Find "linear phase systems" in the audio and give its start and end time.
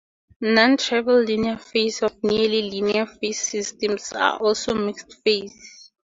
2.71-4.11